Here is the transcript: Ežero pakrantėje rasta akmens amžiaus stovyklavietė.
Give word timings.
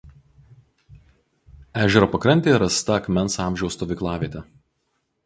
Ežero 1.83 2.07
pakrantėje 2.13 2.61
rasta 2.63 2.95
akmens 2.97 3.37
amžiaus 3.45 3.77
stovyklavietė. 3.81 4.43